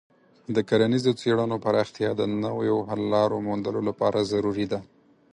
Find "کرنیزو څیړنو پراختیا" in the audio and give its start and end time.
0.69-2.09